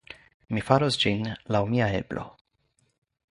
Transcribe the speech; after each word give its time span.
Mi 0.55 0.63
faros 0.69 0.97
ĝin 1.03 1.21
laŭ 1.55 1.61
mia 1.73 1.91
eblo. 1.99 2.27